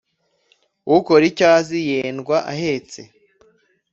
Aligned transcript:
Ukora 0.95 1.23
icyo 1.29 1.45
azi 1.57 1.79
yendwa 1.89 2.37
ahetse. 2.53 3.01